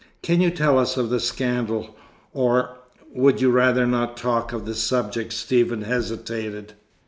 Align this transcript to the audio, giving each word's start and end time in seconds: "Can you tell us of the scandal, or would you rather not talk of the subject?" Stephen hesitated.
"Can 0.23 0.41
you 0.41 0.49
tell 0.49 0.79
us 0.79 0.97
of 0.97 1.11
the 1.11 1.19
scandal, 1.19 1.95
or 2.33 2.79
would 3.13 3.39
you 3.39 3.51
rather 3.51 3.85
not 3.85 4.17
talk 4.17 4.51
of 4.51 4.65
the 4.65 4.73
subject?" 4.73 5.31
Stephen 5.31 5.83
hesitated. 5.83 6.73